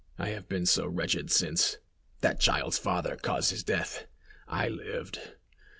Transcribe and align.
I 0.17 0.29
have 0.29 0.49
been 0.49 0.65
so 0.65 0.87
wretched 0.87 1.29
since. 1.29 1.77
That 2.21 2.39
child's 2.39 2.79
father 2.79 3.15
caused 3.17 3.51
his 3.51 3.61
death! 3.63 4.07
I 4.47 4.67
lived! 4.67 5.19